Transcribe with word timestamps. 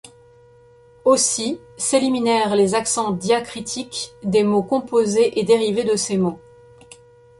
Aussi, 1.05 1.59
s'éliminèrent 1.77 2.55
les 2.55 2.73
accents 2.73 3.11
diacritiques 3.11 4.15
des 4.23 4.43
mots 4.43 4.63
composés 4.63 5.39
et 5.39 5.43
dérivés 5.43 5.83
de 5.83 5.95
ces 5.95 6.17
mots. 6.17 6.39